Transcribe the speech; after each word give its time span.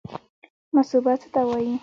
مصوبه 0.75 1.13
څه 1.21 1.27
ته 1.33 1.41
وایي؟ 1.47 1.73